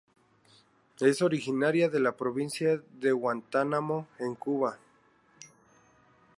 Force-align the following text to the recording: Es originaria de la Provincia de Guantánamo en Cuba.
Es 0.99 1.21
originaria 1.21 1.87
de 1.87 1.99
la 1.99 2.13
Provincia 2.17 2.81
de 2.99 3.11
Guantánamo 3.11 4.07
en 4.17 4.33
Cuba. 4.33 4.79